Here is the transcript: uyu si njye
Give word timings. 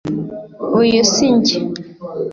uyu 0.79 1.01
si 1.11 1.25
njye 1.35 1.57